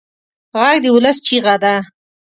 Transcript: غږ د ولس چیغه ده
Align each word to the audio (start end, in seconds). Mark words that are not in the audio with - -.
غږ 0.59 0.77
د 0.83 0.85
ولس 0.95 1.17
چیغه 1.27 1.55
ده 1.63 1.75